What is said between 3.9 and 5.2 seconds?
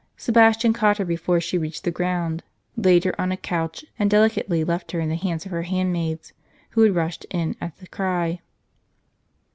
and delicately left her in the